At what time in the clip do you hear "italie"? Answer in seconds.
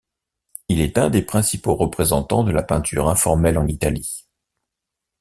3.67-4.25